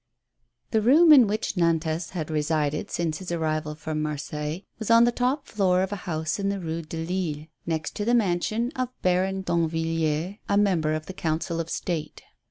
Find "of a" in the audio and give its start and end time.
5.83-6.09